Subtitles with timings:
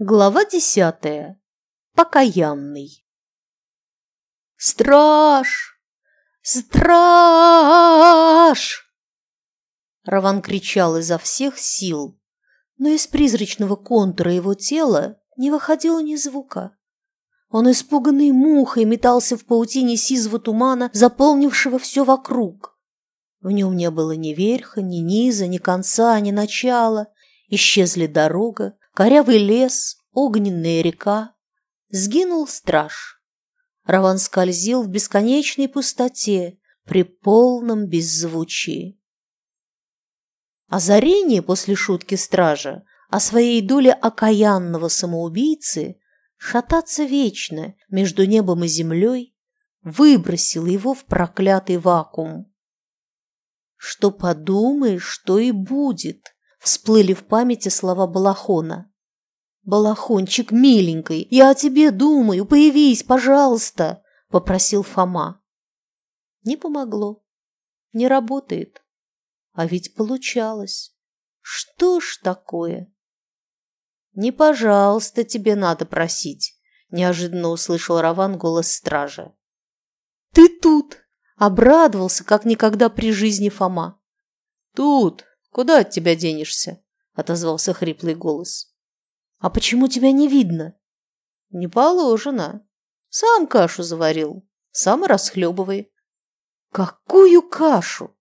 [0.00, 1.40] Глава десятая.
[1.96, 3.04] Покаянный.
[4.56, 5.80] «Страж!
[6.40, 7.48] Страж!»
[10.04, 12.16] Раван кричал изо всех сил,
[12.76, 16.76] но из призрачного контура его тела не выходило ни звука.
[17.48, 22.78] Он испуганный мухой метался в паутине сизого тумана, заполнившего все вокруг.
[23.40, 27.08] В нем не было ни верха, ни низа, ни конца, ни начала.
[27.48, 31.36] Исчезли дорога, корявый лес, огненная река.
[31.88, 33.22] Сгинул страж.
[33.84, 39.00] Раван скользил в бесконечной пустоте при полном беззвучии.
[40.66, 46.00] Озарение после шутки стража о своей доле окаянного самоубийцы
[46.36, 49.32] шататься вечно между небом и землей
[49.82, 52.52] выбросил его в проклятый вакуум.
[53.76, 56.34] Что подумаешь, что и будет,
[56.68, 58.92] всплыли в памяти слова Балахона.
[59.62, 65.42] «Балахончик, миленький, я о тебе думаю, появись, пожалуйста!»– попросил Фома.
[66.44, 67.24] Не помогло.
[67.92, 68.82] Не работает.
[69.52, 70.94] А ведь получалось.
[71.40, 72.92] Что ж такое?
[74.12, 76.58] «Не пожалуйста, тебе надо просить»,–
[76.90, 79.34] неожиданно услышал Раван голос стража.
[80.34, 80.98] «Ты тут!»
[81.36, 84.00] Обрадовался, как никогда при жизни Фома.
[84.74, 85.24] «Тут!
[85.50, 86.82] Куда от тебя денешься?»–
[87.14, 88.74] отозвался хриплый голос.
[89.38, 90.74] «А почему тебя не видно?»
[91.50, 92.66] «Не положено.
[93.08, 94.46] Сам кашу заварил.
[94.70, 95.90] Сам расхлебывай».
[96.70, 98.16] «Какую кашу?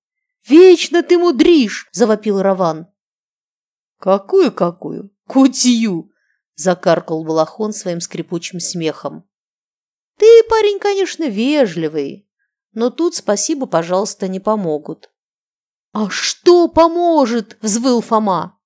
[0.47, 2.87] Вечно ты мудришь!»– завопил Раван.
[3.99, 5.11] «Какую-какую?
[5.27, 6.11] Кутью!»–
[6.55, 9.27] закаркал Балахон своим скрипучим смехом.
[10.17, 12.27] «Ты, парень, конечно, вежливый,
[12.71, 15.11] но тут спасибо, пожалуйста, не помогут.
[15.99, 18.59] «А что поможет?»– взвыл Фома.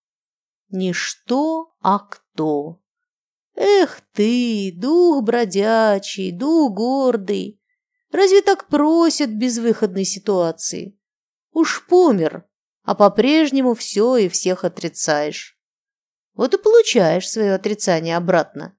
[0.68, 2.82] «Не что, а кто.
[3.56, 7.62] Эх ты, дух бродячий, дух гордый.
[8.12, 11.00] Разве так просят безвыходной ситуации?
[11.54, 12.44] Уж помер,
[12.84, 15.58] а по-прежнему все и всех отрицаешь.
[16.34, 18.78] Вот и получаешь свое отрицание обратно.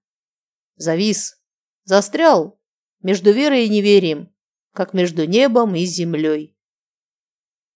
[0.76, 1.43] Завис,
[1.84, 2.60] застрял
[3.00, 4.31] между верой и неверием
[4.75, 6.55] как между небом и землей.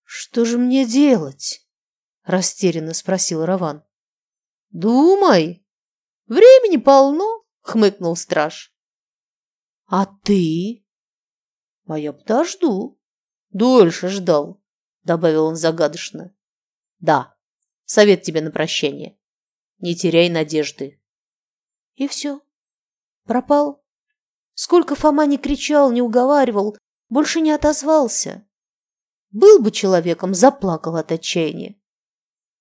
[0.08, 1.66] «Что же мне делать?»–
[2.22, 3.82] растерянно спросил Раван.
[4.70, 5.66] «Думай!
[6.26, 8.72] Времени полно!»– хмыкнул страж.
[9.86, 10.86] «А ты?»
[11.86, 13.00] «А я подожду.
[13.50, 14.62] Дольше ждал»,–
[15.02, 16.32] добавил он загадочно.
[17.00, 17.36] «Да,
[17.84, 19.18] совет тебе на прощение.
[19.78, 21.02] Не теряй надежды».
[21.96, 22.40] И все.
[23.24, 23.84] Пропал.
[24.54, 26.76] Сколько Фома не кричал, не уговаривал,
[27.08, 28.45] больше не отозвался.
[29.30, 31.76] Был бы человеком, заплакал от отчаяния.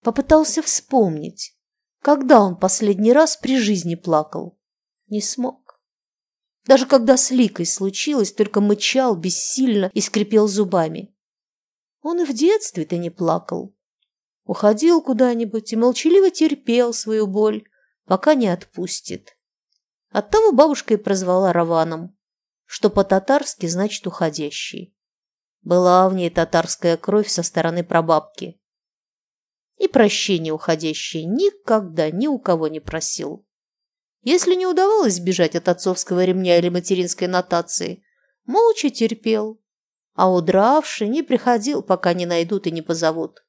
[0.01, 1.57] Попытался вспомнить,
[2.01, 4.59] когда он последний раз при жизни плакал.
[5.07, 5.79] Не смог.
[6.65, 11.15] Даже когда с Ликой случилось, только мычал бессильно и скрипел зубами.
[12.01, 13.75] Он и в детстве-то не плакал.
[14.43, 17.67] Уходил куда-нибудь и молчаливо терпел свою боль,
[18.05, 19.37] пока не отпустит.
[20.09, 22.15] Оттого бабушка и прозвала Раваном
[22.65, 24.94] что по-татарски значит «уходящий».
[25.65, 28.57] Была в ней татарская кровь со стороны прабабки.
[29.75, 33.45] И прощения уходящий никогда ни у кого не просил.
[34.21, 38.05] Если не удавалось сбежать от отцовского ремня или материнской нотации,
[38.45, 39.61] молча терпел,
[40.13, 43.45] а удравший не приходил, пока не найдут и не позовут.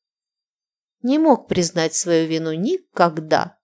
[1.03, 3.61] Не мог признать свою вину никогда.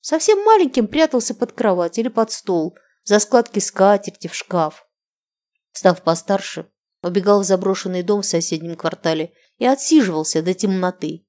[0.00, 4.86] Совсем маленьким прятался под кровать или под стол– за складки скатерти в шкаф.
[5.72, 6.70] Став постарше,
[7.02, 11.26] убегал в заброшенный дом в соседнем квартале и отсиживался до темноты.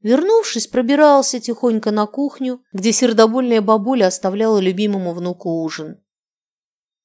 [0.00, 6.02] Вернувшись, пробирался тихонько на кухню, где сердобольная бабуля оставляла любимому внуку ужин.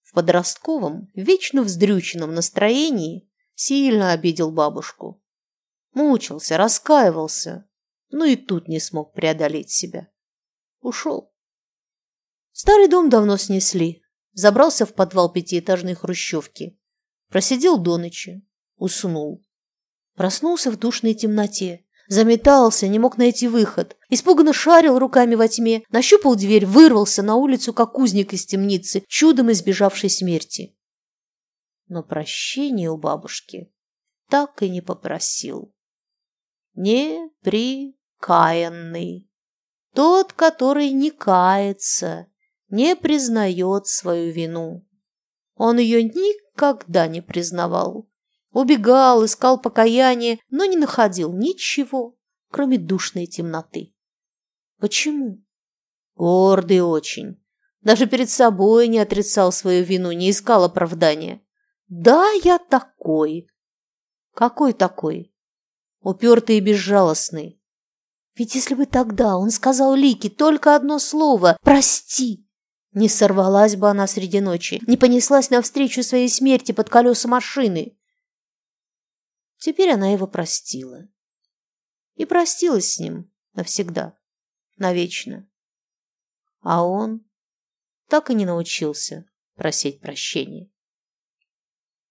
[0.02, 5.24] В подростковом, вечно вздрюченном настроении сильно обидел бабушку.
[5.94, 7.70] Мучился, раскаивался,
[8.10, 10.10] но и тут не смог преодолеть себя.
[10.82, 11.32] Ушел.
[12.52, 14.02] Старый дом давно снесли.
[14.34, 16.80] Забрался в подвал пятиэтажной хрущевки.
[17.30, 18.46] Просидел до ночи.
[18.78, 19.46] Уснул.
[20.16, 21.86] Проснулся в душной темноте.
[22.08, 23.96] Заметался, не мог найти выход.
[24.10, 29.52] Испуганно шарил руками во тьме, нащупал дверь, вырвался на улицу, как узник из темницы, чудом
[29.52, 30.76] избежавшей смерти.
[31.88, 33.72] Но прощения у бабушки
[34.28, 35.72] так и не попросил.
[36.74, 39.30] Неприкаянный.
[39.94, 42.26] Тот, который не кается,
[42.70, 44.88] не признает свою вину.
[45.56, 46.02] Он ее
[46.60, 48.10] никогда не признавал.
[48.52, 52.18] Убегал, искал покаяние, но не находил ничего,
[52.50, 53.94] кроме душной темноты.
[54.80, 55.44] Почему?
[56.16, 57.42] Гордый очень.
[57.82, 61.42] Даже перед собой не отрицал свою вину, не искал оправдания.
[61.88, 63.48] Да, я такой.
[64.34, 65.34] Какой такой?
[66.02, 67.62] Упертый и безжалостный.
[68.36, 72.49] Ведь если бы тогда он сказал Лике только одно слово «Прости»,
[72.92, 77.98] не сорвалась бы она среди ночи, не понеслась навстречу своей смерти под колеса машины.
[79.58, 81.08] Теперь она его простила.
[82.16, 84.18] И простилась с ним навсегда,
[84.78, 85.50] навечно.
[86.62, 87.26] А он
[88.08, 90.70] так и не научился просить прощения.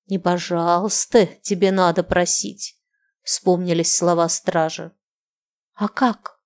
[0.06, 2.80] «Не пожалуйста, тебе надо просить»,—
[3.22, 4.96] вспомнились слова стража.
[5.75, 6.40] «А как?»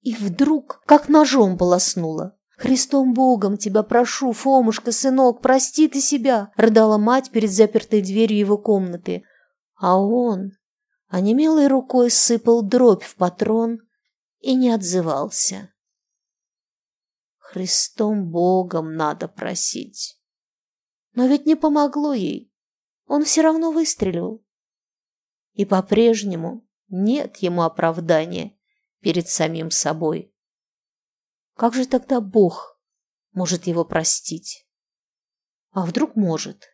[0.00, 2.38] И вдруг, как ножом полоснула.
[2.62, 8.56] «Христом Богом тебя прошу, Фомушка, сынок, прости ты себя!»— рыдала мать перед запертой дверью его
[8.56, 9.24] комнаты.
[9.74, 10.52] А он,
[11.08, 13.80] онемелой рукой, сыпал дробь в патрон
[14.38, 15.74] и не отзывался.
[17.38, 20.22] Христом Богом надо просить.
[21.14, 22.54] Но ведь не помогло ей.
[23.06, 24.40] Он все равно выстрелил.
[25.54, 28.56] И по-прежнему нет ему оправдания
[29.00, 30.31] перед самим собой.
[31.62, 32.76] Как же тогда Бог
[33.30, 34.66] может его простить?
[35.70, 36.64] А вдруг может?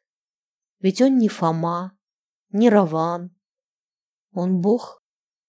[0.78, 1.94] Ведь он не Фома,
[2.48, 3.36] не Раван.
[4.32, 5.02] Он Бог